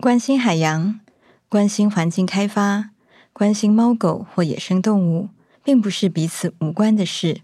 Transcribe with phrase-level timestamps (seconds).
[0.00, 1.00] 关心海洋、
[1.48, 2.90] 关心环境开发、
[3.32, 5.30] 关心猫狗或野生动物，
[5.64, 7.40] 并不是彼此无关的事，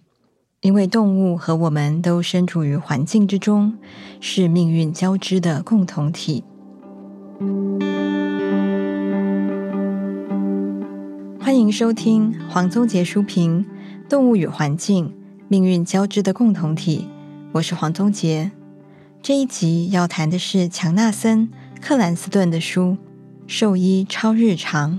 [0.61, 3.77] 因为动物和我们都身处于环境之中，
[4.21, 6.45] 是命运交织的共同体。
[11.41, 13.67] 欢迎收听黄宗杰书评
[14.09, 15.13] 《动物与环境：
[15.49, 17.09] 命运交织的共同体》，
[17.55, 18.53] 我是黄宗杰。
[19.21, 21.49] 这一集要谈的是强纳森·
[21.87, 22.93] 克兰斯顿的书
[23.47, 24.99] 《兽医超日常》。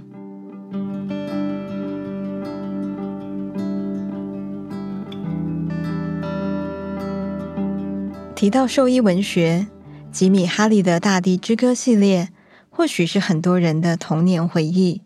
[8.35, 9.65] 提到兽医文学，
[10.11, 12.29] 吉米·哈利的《大地之歌》系列，
[12.69, 15.01] 或许是很多人的童年回忆。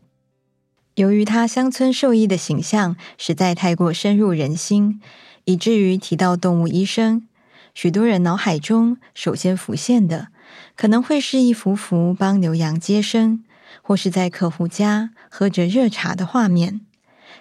[0.95, 4.99] 由于他乡村兽医的形象实在太过深入人心，
[5.45, 7.25] 以至于提到动物医生，
[7.73, 10.27] 许多人脑海中首先浮现的，
[10.75, 13.43] 可能会是一幅幅帮牛羊接生，
[13.81, 16.81] 或是在客户家喝着热茶的画面。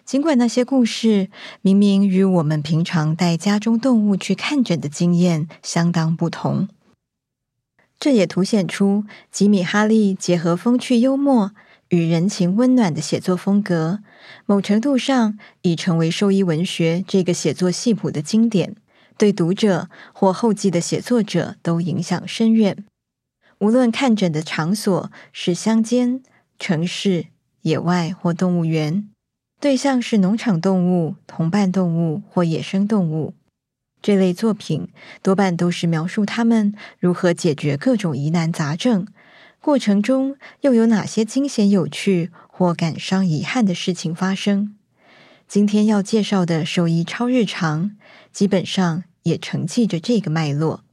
[0.04, 1.28] 尽管那些故事
[1.60, 6.68] 明明与我们平常带家中动物去看诊的经验相当不同，
[8.00, 11.52] 这也凸显出吉米·哈利结合风趣幽默。
[11.90, 14.00] 与人情温暖的写作风格，
[14.44, 18.76] 某程度上已成为兽医文学这个写作系谱的经典，
[19.16, 22.84] 对读者或后继的写作者都影响深远。
[23.60, 26.22] 无论看诊的场所是乡间、
[26.58, 27.26] 城市、
[27.62, 29.08] 野外或动物园，
[29.60, 33.34] 对象是农场动物、同伴动物或野生动物，
[34.00, 34.88] 这类作品
[35.22, 39.06] 多半都是描述他们如何解决各种疑难杂症。
[39.60, 44.76] 过程中又有哪些惊险、有趣或感伤、遗憾的事情发生？
[45.48, 47.84] 今天要介绍的《兽医超日常》
[48.30, 50.84] 基本上也承继着这个脉络。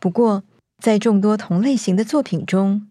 [0.00, 0.42] 不过，
[0.84, 2.86] 在众多同类型的作品中，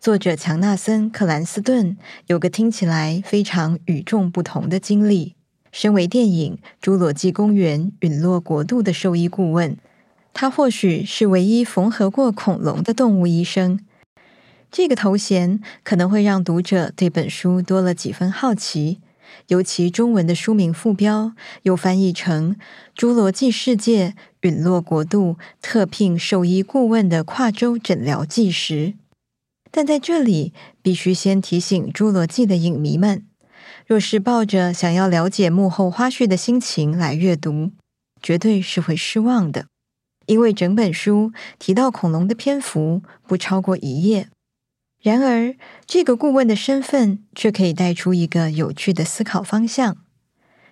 [0.00, 5.36] 作者强纳森·克兰斯顿有个听起来非常与众不同的经历。
[5.70, 9.76] 身为电影《侏罗纪公园：陨落国度》的兽医顾问，
[10.34, 13.78] 他或许是唯一缝合过恐龙的动物医生。
[14.72, 18.98] 这个头衔可能会让读者对本书多了几分好奇，
[19.48, 22.54] 尤其中文的书名副标又翻译成
[22.96, 28.74] 《侏罗纪世界：陨落国度特聘兽医顾问的跨洲诊疗纪实》。
[29.70, 30.52] 但在这里，
[30.82, 33.24] 必须先提醒侏罗纪的影迷们，
[33.86, 37.70] 若是抱着想要了解幕后花絮的心情来阅读，
[38.20, 39.66] 绝对是会失望的，
[40.26, 44.28] 因为整本书提到恐龙的篇幅不超过一页。
[45.02, 45.54] 然而，
[45.86, 49.98] 这个顾问的身份却可以带出一个有趣的思考方向：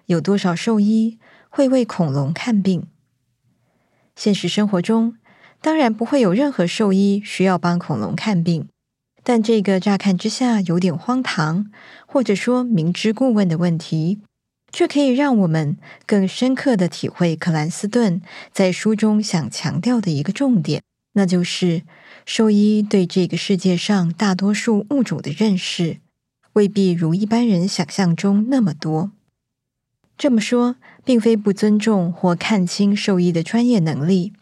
[0.07, 1.19] 有多少兽医
[1.49, 2.89] 会为恐龙看病？
[4.17, 5.17] 现实生活中，
[5.61, 8.67] 当然不会有任何兽医需要帮恐龙看病，
[9.23, 11.71] 但这个乍看之下有点荒唐，
[12.07, 14.21] 或者说明知故问的问题，
[14.73, 15.77] 却可以让我们
[16.07, 18.21] 更深刻地体会克兰斯顿
[18.53, 20.83] 在书中想强调的一个重点，
[21.13, 21.83] 那就是。
[22.25, 25.99] 兽医对这个世界上大多数物种的认识，
[26.55, 29.13] 未必如一般人想象中那么多。
[30.17, 34.33] 这么说，并非不尊重或看清兽医的专业能力，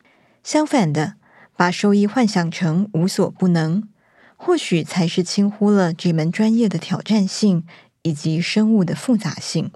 [0.44, 1.14] 相反的，
[1.56, 3.88] 把兽医幻想成无所不能，
[4.36, 7.64] 或许才是轻忽了这门专业的挑战性
[8.02, 9.72] 以及生物的复杂性。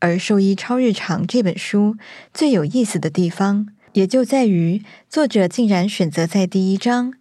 [0.00, 1.96] 而《兽医超日常》这本书
[2.34, 7.14] 最有意思的地方，也就在于作者竟然选择在第一章。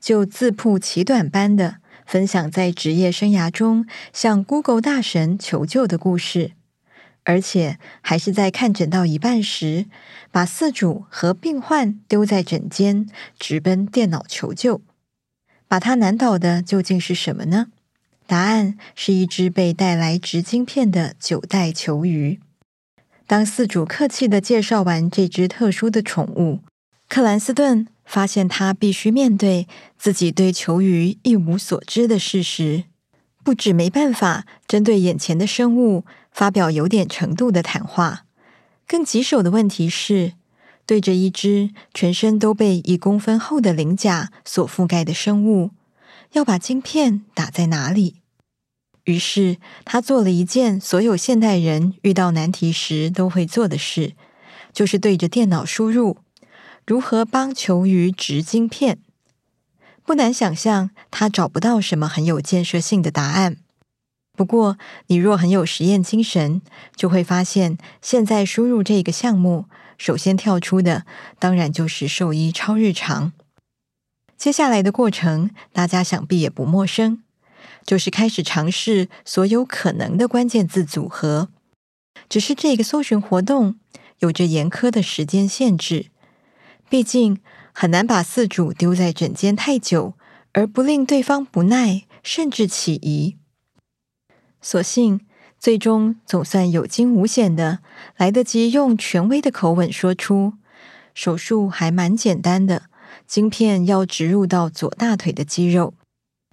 [0.00, 6.52] 就自曝其短般的分享在职业生涯中向 Google 大神求救的故事，
[7.24, 9.86] 而且还是在看诊到一半时，
[10.30, 14.82] 把饲主和病患丢在诊间，直奔电脑求救。
[15.68, 17.68] 把他难倒的究竟是什么呢？
[18.26, 22.40] 答案是一只被带来植晶片的九代球鱼。
[23.26, 26.60] 当饲主客气的介绍完这只特殊的宠物，
[27.08, 27.86] 克兰斯顿。
[28.12, 32.84] 发现他必须面对自己对球鱼一无所知的事实，
[33.42, 38.26] 不止没办法针对眼前的生物发表有点程度的谈话，
[38.86, 40.34] 更棘手的问题是，
[40.84, 45.70] 对着一只全身都被一公分厚的鳞甲所覆盖的生物，
[46.32, 48.16] 要把晶片打在哪里？
[49.04, 49.56] 于是
[49.86, 54.12] 他做了一件所有现代人遇到难题时都会做的事，
[54.70, 56.18] 就是对着电脑输入。
[56.84, 58.98] 如何帮球鱼植晶片？
[60.04, 63.56] 不难想象，他找不到什么很有建设性的答案。
[64.36, 64.76] 不过，
[65.06, 66.60] 你若很有实验精神，
[66.96, 71.06] 就会发现，现在输入这个项目，首先跳出的
[71.38, 73.32] 当然就是兽医超日常。
[74.36, 77.22] 接下来的过程，大家想必也不陌生，
[77.86, 81.48] 就是开始尝试所有可能的关键字组合。
[82.28, 83.78] 只是这个搜寻活动
[84.18, 86.06] 有着严苛的时间限制，
[86.92, 87.38] 毕竟
[87.72, 90.12] 很难把饲主丢在诊间太久，
[90.52, 93.38] 而不令对方不耐，甚至起疑。
[94.60, 95.22] 所幸，
[95.58, 97.78] 最终总算有惊无险的
[98.18, 100.52] 来得及用权威的口吻说出，
[101.14, 102.82] 手术还蛮简单的。
[103.26, 105.94] 晶片要植入到左大腿的肌肉，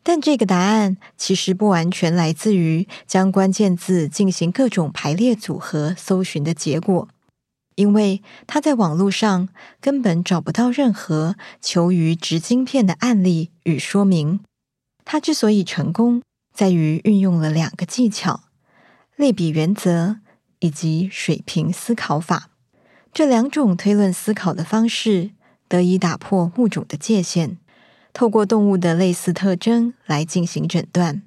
[0.03, 7.09] 但这个答案其实不完全来自于将关键字进行各种排列组合搜寻的结果，
[7.79, 9.47] 因为他在网络上
[9.79, 14.41] 根本找不到任何求于植晶片的案例与说明。
[15.05, 16.21] 他之所以成功，
[16.53, 18.41] 在于运用了两个技巧：
[19.15, 20.17] 类比原则
[20.59, 22.49] 以及水平思考法。
[23.13, 25.31] 这两种推论思考的方式。
[25.69, 27.59] 得以打破物种的界限，
[28.11, 31.21] 透过动物的类似特征来进行诊断。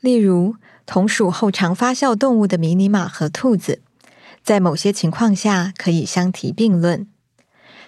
[0.00, 0.56] 例如，
[0.86, 3.80] 同属后肠发酵动物的迷你马和兔子，
[4.48, 7.06] 在某些情况下可以相提并论。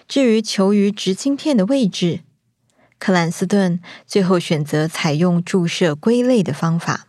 [0.07, 2.19] 至于求于植晶片的位置，
[2.99, 7.07] 克兰斯顿最后选择采用注射龟类的方法，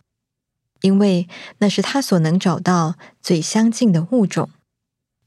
[0.81, 1.27] 因为
[1.59, 4.49] 那是他所能找到最相近的物种。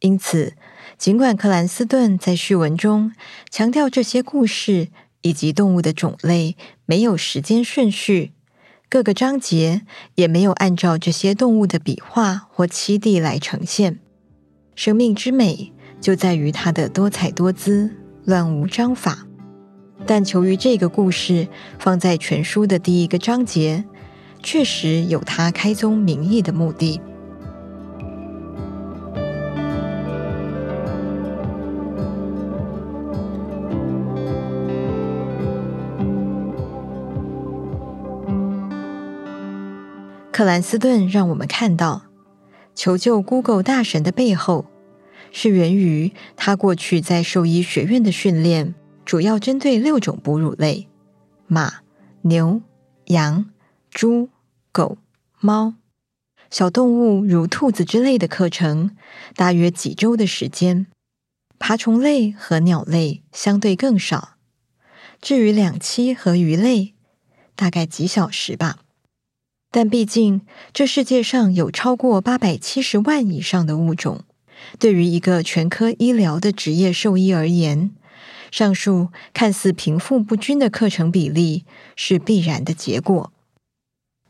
[0.00, 0.56] 因此，
[0.98, 3.12] 尽管克兰斯顿在序文中
[3.48, 4.88] 强调这些故事
[5.22, 8.32] 以及动物的种类没有时间顺序，
[8.88, 9.82] 各个章节
[10.16, 14.00] 也没有按照这些动物的笔画或栖地来呈现。
[14.76, 17.90] 生命之美就在于它的多彩多姿、
[18.26, 19.26] 乱无章法。
[20.06, 23.86] 但求于这个故事放在全书的第一个章节，
[24.42, 27.00] 确实有它开宗明义的目的。
[40.30, 42.02] 克兰斯顿让我们看到，
[42.76, 44.66] 求救 Google 大神的背后，
[45.32, 48.74] 是源于他过去在兽医学院的训练，
[49.04, 50.86] 主要针对六种哺乳类：
[51.46, 51.80] 马、
[52.20, 52.60] 牛、
[53.06, 53.50] 羊、
[53.90, 54.28] 猪、
[54.70, 54.98] 狗、
[55.40, 55.74] 猫，
[56.50, 58.94] 小动物如兔子之类的课程，
[59.34, 60.86] 大约几周的时间；
[61.58, 64.34] 爬虫类和鸟类相对更少。
[65.22, 66.94] 至于两栖和鱼类，
[67.54, 68.80] 大概几小时吧。
[69.76, 70.40] 但毕竟，
[70.72, 74.24] 这世界上有超过八百七十万以上的物种。
[74.78, 77.90] 对于一个全科医疗的职业兽医而言，
[78.50, 83.30] 上述看似贫富不均的课程比例是必然的结果。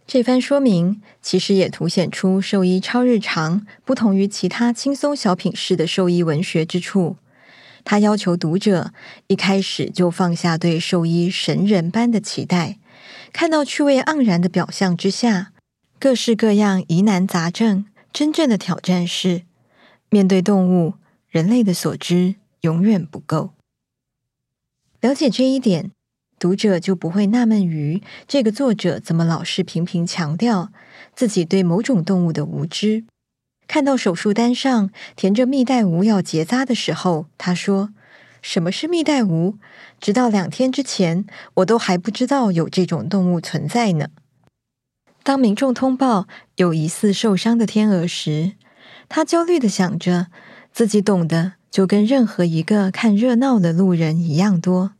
[0.04, 7.18] 这番说明其实也凸显出兽医超日常不同于其他轻松小品式的兽医文学之处。
[7.84, 8.92] 他要求读者
[9.28, 12.78] 一开始就放下对兽医神人般的期待。
[13.36, 15.52] 看到趣味盎然的表象之下，
[16.00, 19.42] 各式各样疑难杂症，真正的挑战是
[20.08, 20.94] 面对动物，
[21.28, 23.50] 人类的所知永远不够。
[25.02, 25.90] 了解这一点，
[26.38, 30.72] 读者就不会纳闷于这个作者怎么老是频频强调
[31.14, 33.04] 自己对某种动物的无知。
[33.68, 37.90] 看到手术单上填着蜜袋鼯要结扎的时候，他说。
[38.48, 39.56] 什么是蜜袋鼯？
[40.00, 44.10] 直到两天之前，我都还不知道有这种动物存在呢。
[45.24, 48.52] 当民众通报有疑似受伤的天鹅时，
[49.08, 50.28] 他焦虑的想着，
[50.72, 54.92] 自己懂得就跟任何一个看热闹的路人一样多，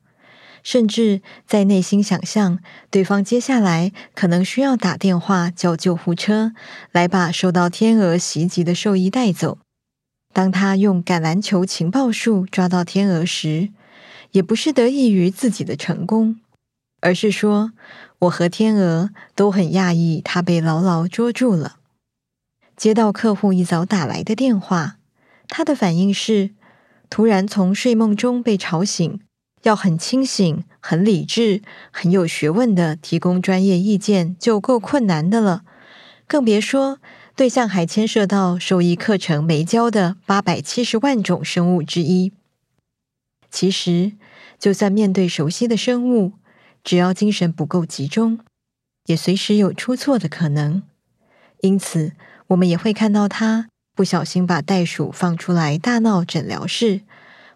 [0.64, 2.58] 甚至在内心想象
[2.90, 6.50] 对方接下来可能需要打电话叫救护车，
[6.90, 9.58] 来把受到天鹅袭击的兽医带走。
[10.36, 13.70] 当他用橄榄球情报术抓到天鹅时，
[14.32, 16.38] 也不是得益于自己的成功，
[17.00, 17.72] 而是说
[18.18, 21.76] 我和天鹅都很讶异他被牢牢捉住了。
[22.76, 24.98] 接到客户一早打来的电话，
[25.48, 26.50] 他的反应是
[27.08, 29.18] 突然从睡梦中被吵醒，
[29.62, 35.62] 要很清醒、很理智、很有学问的提供专业意见就够困难的了，
[36.26, 36.98] 更别说。
[37.36, 42.32] 对象还牵涉到兽医课程没教的八百七十万种生物之一。
[43.50, 44.12] 其实，
[44.58, 46.32] 就算面对熟悉的生物，
[46.82, 48.40] 只要精神不够集中，
[49.04, 50.82] 也随时有出错的可能。
[51.60, 52.14] 因此，
[52.46, 57.02] 我们也会看到他不小心把袋鼠放出来大闹诊疗室，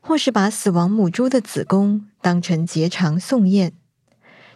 [0.02, 3.72] 或是把死亡母猪的子宫当成结肠送验。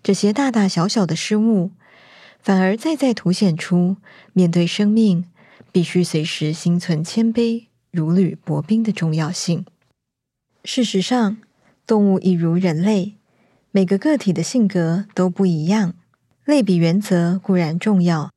[0.03, 1.71] 这些大大小小的失误。
[2.45, 3.97] 反而再再凸显出，
[4.35, 5.25] 面对生命，
[5.73, 9.65] 必须随时心存谦卑，如履薄冰的重要性。
[10.63, 11.39] 事实上，
[11.87, 13.15] 动物亦如人类，
[13.71, 15.95] 每个个体的性格都不一样，
[16.45, 18.31] 类比原则固然重要，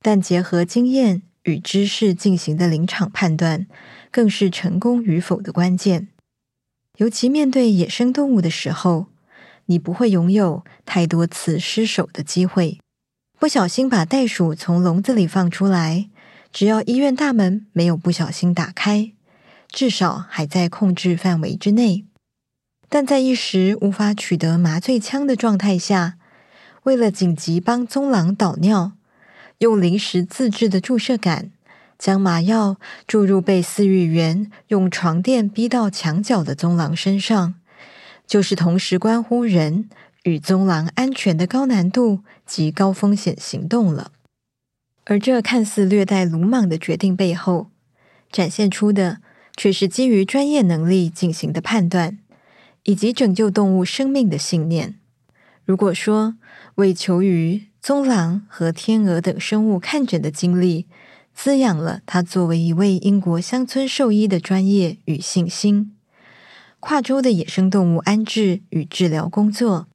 [0.00, 3.66] 但结合经验与知识进行的临场判断，
[4.12, 6.06] 更是成功与否的关键。
[6.98, 9.06] 尤其面对野生动物的时候，
[9.66, 12.78] 你不会拥有太多次失手的机会。
[13.40, 16.10] 不小心把袋鼠从笼子里放出来，
[16.52, 19.12] 只要医院大门没有不小心打开，
[19.70, 22.04] 至少还在控制范围之内。
[22.90, 26.18] 但在一时无法取得麻醉枪的状态下，
[26.82, 28.92] 为了紧急帮棕狼导尿，
[29.60, 31.50] 用临时自制的注射杆
[31.98, 37.54] 将麻药注入被饲育员用床垫逼到墙角的棕狼身上，
[38.26, 39.88] 就是同时关乎人
[40.24, 42.20] 与棕狼安全的高难度
[42.50, 44.10] 及高风险行动了。
[45.04, 47.70] 而这看似略带鲁莽的决定背后，
[48.32, 49.20] 展现出的
[49.56, 52.18] 却是基于专业能力进行的判断，
[52.82, 54.96] 以及拯救动物生命的信念。
[55.64, 56.34] 如果说
[56.74, 60.86] 为求鱼、棕狼和天鹅等生物看诊的经历，
[61.32, 65.96] 滋养了他作为一位英国乡村兽医的专业与信心，
[66.80, 69.86] 跨州的野生动物安置与治疗工作，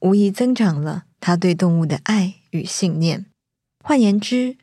[0.00, 3.26] 无疑增长了他对动物的爱与信念。
[3.84, 4.56] 换言之，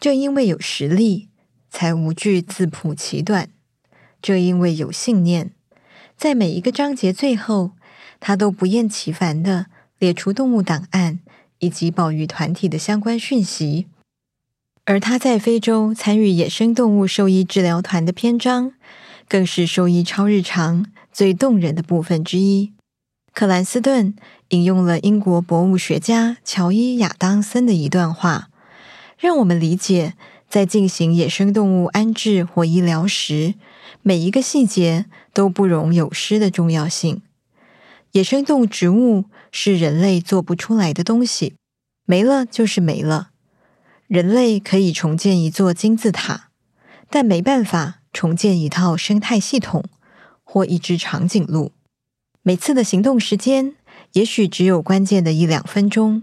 [0.00, 1.28] 正因为有实力，
[1.68, 3.48] 才无惧自曝其短；
[4.22, 5.50] 正因为有信念，
[6.16, 7.72] 在每一个章节最后，
[8.18, 9.66] 他都不厌其烦地
[9.98, 11.20] 列出动物档案
[11.58, 13.86] 以及保育团体的相关讯息。
[14.86, 18.72] 而他在非洲参与野生动物兽医治疗团的篇章，
[19.28, 22.72] 更是兽医超日常最动人的部分之一。
[23.36, 24.14] 克兰斯顿
[24.48, 28.48] 引用了英国博物学家乔伊亚当森的一段话，
[29.18, 30.14] 让我们理解，
[30.48, 33.52] 在进行野生动物安置或医疗时，
[34.00, 37.20] 每一个细节都不容有失的重要性。
[38.12, 41.56] 野生动物植物是人类做不出来的东西，
[42.06, 43.32] 没了就是没了。
[44.06, 46.48] 人类可以重建一座金字塔，
[47.10, 49.84] 但没办法重建一套生态系统
[50.42, 51.72] 或一只长颈鹿。
[52.46, 53.74] 每次的行动时间
[54.12, 56.22] 也许只有关键的一两分钟，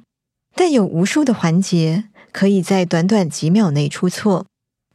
[0.56, 4.46] 但有无数的环节可以在短短几秒内出错，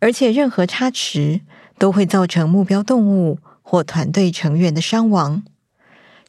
[0.00, 1.42] 而且任何差池
[1.76, 5.42] 都会造成目标动物或团队成员的伤亡。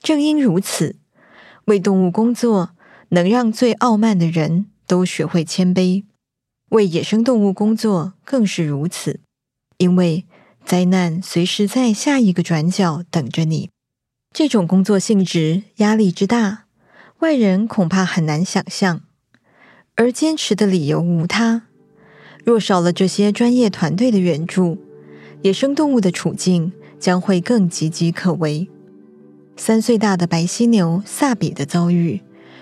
[0.02, 0.98] 正因如此，
[1.68, 2.72] 为动物工作
[3.12, 6.04] 能让最傲慢的人都学会谦卑，
[6.72, 9.22] 为野生动物工作更是如此，
[9.78, 10.26] 因为
[10.66, 13.70] 灾难随时在下一个转角等着你。
[14.32, 16.66] 这种工作性质压力之大，
[17.20, 19.02] 外人恐怕很难想象。
[19.96, 21.64] 而坚持的理由无他：
[22.46, 24.78] 若少了这些专业团队的援助，
[25.42, 28.70] 野生动物的处境将会更岌岌可危。
[29.58, 32.22] 三岁大的白犀牛萨比的遭遇，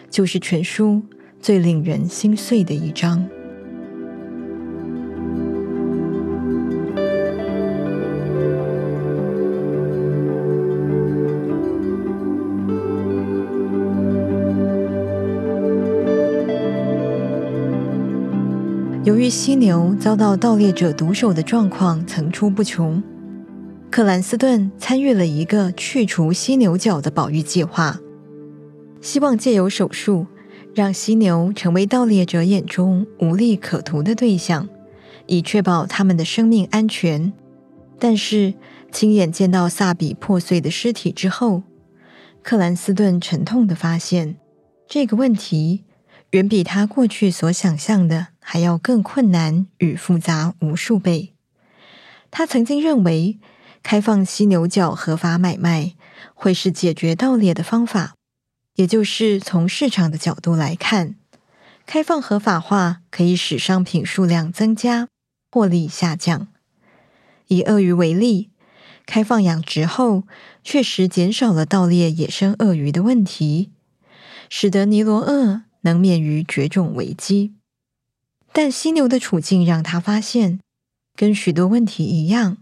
[0.09, 1.03] 就是全书
[1.39, 3.29] 最令人心碎的一章。
[19.07, 23.01] 由于犀牛遭到盗猎者毒手的状况层出不穷，
[23.89, 28.01] 克兰斯顿参与了一个去除犀牛角的保育计划，
[28.99, 30.27] 希望借由手术
[30.75, 34.67] 让犀牛成为盗猎者眼中无利可图的对象，
[35.25, 37.31] 以确保他们的生命安全。
[37.97, 38.55] 但是，
[38.91, 41.63] 亲眼见到萨比破碎的尸体之后，
[42.43, 44.35] 克兰斯顿沉痛地发现，
[44.85, 45.85] 这个问题
[46.31, 48.27] 远比他过去所想象的。
[48.49, 51.33] 还要更困难与复杂无数倍。
[52.31, 53.39] 他曾经认为，
[53.83, 55.95] 开放犀牛角合法买卖
[56.33, 58.15] 会是解决盗猎的方法，
[58.75, 61.15] 也就是从市场的角度来看，
[61.85, 65.09] 开放合法化可以使商品数量增加，
[65.51, 66.47] 获利下降。
[67.47, 68.51] 以鳄鱼为例，
[69.05, 70.23] 开放养殖后，
[70.63, 73.71] 确实减少了盗猎野生鳄鱼的问题，
[74.49, 77.56] 使得尼罗鳄能免于绝种危机。
[78.59, 80.59] 但犀牛的处境让他发现，
[81.15, 82.57] 跟许多问题一样，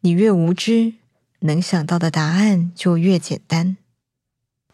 [0.00, 0.92] 你越无知，
[1.38, 3.78] 能想到的答案就越简单。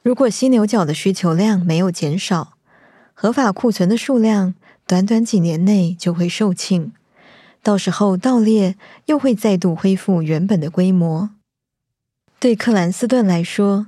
[0.02, 2.54] 如果犀牛角的需求量没有减少，
[3.14, 6.90] 合法库存的数量短短几年内就会售罄，
[7.62, 11.30] 到时候盗猎又会再度恢复原本的规模。
[12.40, 13.86] 对克兰斯顿来说，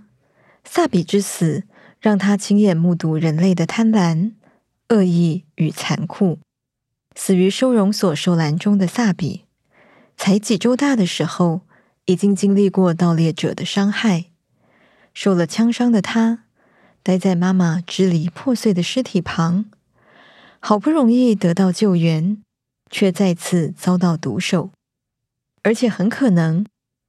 [0.63, 1.65] 萨比之死
[1.99, 4.31] 让他亲眼目睹人类的贪婪、
[4.91, 6.39] 恶意与残酷。
[7.23, 9.45] 死于收容所兽栏中的萨比，
[10.17, 11.61] 才几周大的时候，
[12.07, 14.31] 已经经历过盗猎者的伤害。
[15.13, 16.45] 受了枪伤的他，
[17.03, 19.67] 待在妈妈支离破碎的尸体旁，
[20.61, 22.43] 好不容易得到救援，
[22.91, 24.71] 却再次遭到毒手，
[25.63, 26.65] 而且很可能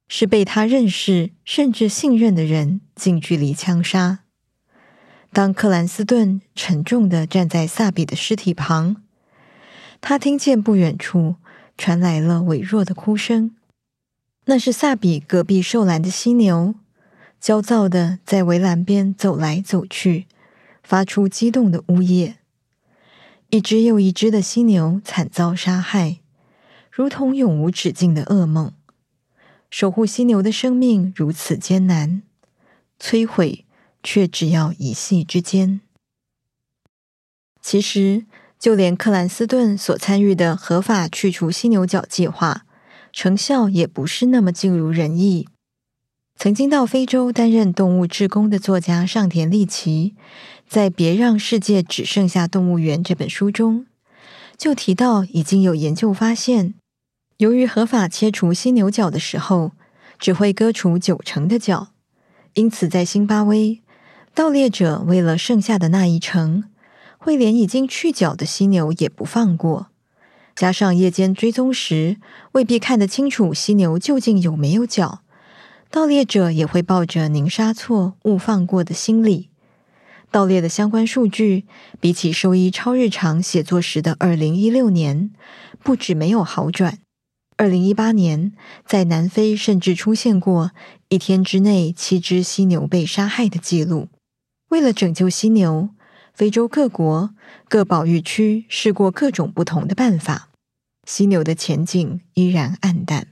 [0.08, 4.18] 是被他认识甚至信任的人近距离枪杀。
[5.32, 9.01] 当克兰斯顿沉重的站在萨比的尸体旁，
[10.02, 11.36] 他听见不远处
[11.78, 13.56] 传来了微弱的哭声，
[14.44, 16.74] 那是萨比隔壁兽栏的犀牛，
[17.40, 20.26] 焦躁地在围栏边走来走去，
[20.82, 22.36] 发出激动的呜咽。
[23.48, 26.18] 一只又一只的犀牛惨遭杀害，
[26.90, 28.74] 如同永无止境的噩梦。
[29.70, 32.22] 守护犀牛的生命如此艰难，
[33.00, 33.64] 摧毁。
[34.04, 35.80] 却只要一夕之间。
[37.60, 38.26] 其实，
[38.62, 42.64] 就连克兰斯顿所参与的合法去除犀牛角计划，
[43.12, 45.48] 成效也不是那么尽如人意。
[46.36, 50.14] 曾经到非洲担任动物志工的作家上田利奇，
[50.68, 53.86] 在《别让世界只剩下动物园》这本书中，
[54.56, 56.74] 就提到已经有研究发现，
[57.38, 59.72] 由于合法切除犀牛角的时候，
[60.20, 61.88] 只会割除九成的角，
[62.54, 63.82] 因此在辛巴威。
[64.32, 66.64] 盗猎者为了剩下的那一成，
[67.24, 69.86] 会连已经去角的犀牛也不放过。
[70.56, 72.16] 加上夜间追踪时，
[72.50, 75.20] 未必看得清楚犀牛究竟有没有角，
[75.88, 79.50] 盗猎者也会抱着宁杀错勿放过的心理。
[80.32, 81.64] 盗猎的相关数据，
[82.00, 85.30] 比起兽医超日常写作时的二零一六年，
[85.84, 86.98] 不止没有好转。
[87.56, 88.52] 二零一八年，
[88.84, 90.72] 在南非甚至出现过
[91.08, 94.08] 一天之内七只犀牛被杀害的记录。
[94.70, 95.90] 为了拯救犀牛，
[96.34, 97.34] 非洲各国
[97.68, 100.48] 各保育区试过各种不同的办法，
[101.06, 103.28] 犀牛的前景依然黯淡。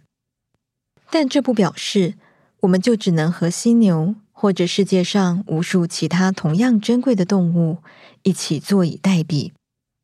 [1.10, 2.14] 但这不表示
[2.60, 7.78] 我们就只能和犀牛或者世界上无数其他同样珍贵的动物
[8.22, 9.52] 一起坐以待毙。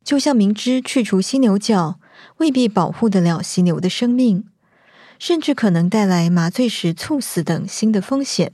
[0.05, 2.01] 就像明知去除犀牛角
[2.39, 4.45] 未必保护得了犀牛的生命，
[5.19, 8.53] 甚至可能带来麻醉时猝死等新的风险。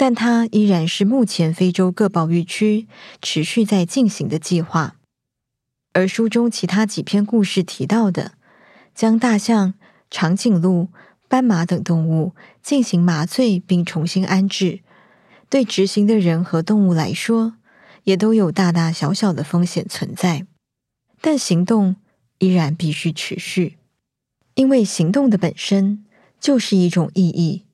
[0.00, 2.88] 但它依然是目前非洲各保育区
[3.20, 4.96] 持续在进行的计划。
[5.92, 8.32] 而书中其他几篇故事提到的，
[8.94, 9.74] 将大象、
[10.10, 10.88] 长颈鹿、
[11.28, 14.80] 斑马等动物进行麻醉并重新安置，
[15.50, 17.58] 对执行的人和动物来说，
[18.04, 20.46] 也都有大大小小的风险存在。
[21.20, 21.96] 但行动
[22.38, 23.76] 依然必须持续，
[24.54, 26.06] 因为行动的本身
[26.40, 27.66] 就是一种意义，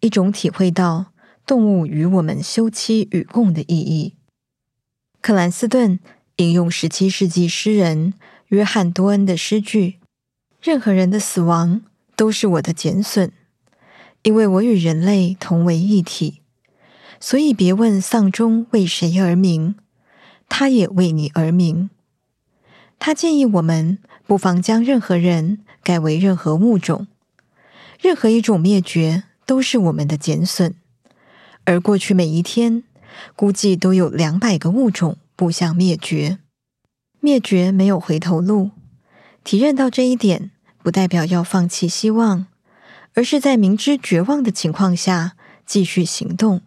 [0.00, 1.09] 一种体会到。
[1.50, 4.14] 动物与我们休戚与共的意义。
[5.20, 5.98] 克兰斯顿
[6.36, 8.14] 引用十七世纪诗人
[8.50, 9.98] 约翰多恩的诗句
[10.62, 11.82] ：“任何人的死亡
[12.14, 13.32] 都是我的减损，
[14.22, 16.40] 因为我与人类同为一体。
[17.18, 19.74] 所以别问丧钟为谁而鸣，
[20.48, 21.90] 它也为你而鸣。”
[23.00, 27.08] 他建议我们不妨将任何人改为任何物种，
[28.00, 30.76] 任何一种灭绝都是我们的减损。
[31.64, 32.82] 而过去每一天，
[33.36, 36.38] 估计都有两百个物种步向灭绝。
[37.20, 38.70] 灭绝没有回头路。
[39.44, 40.50] 体认到这一点，
[40.82, 42.46] 不代表要放弃希望，
[43.14, 45.32] 而是在明知绝望的情况下
[45.64, 46.62] 继续行动。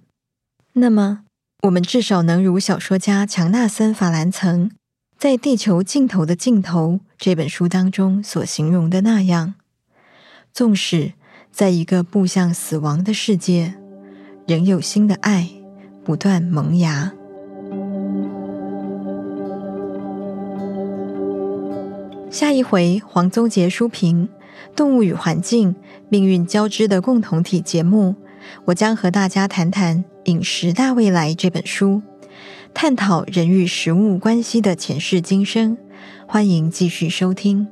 [0.73, 1.25] 那么，
[1.63, 4.71] 我们至少能如小说家强纳森·法兰岑
[5.17, 9.55] 在《地球尽头的尽头》这本书当中所形容的那样，
[10.51, 11.13] 纵使
[11.51, 13.75] 在一个步向死亡的世界。
[14.45, 15.47] 仍有新的爱
[16.03, 17.13] 不断萌芽。
[22.29, 24.27] 下一回黄宗杰书评
[24.75, 25.75] 《动物与环境
[26.09, 28.15] 命运交织的共同体》节目，
[28.65, 32.01] 我将和大家谈谈《饮食大未来》这本书，
[32.73, 35.77] 探讨人与食物关系的前世今生。
[36.27, 37.67] 欢迎继续收听。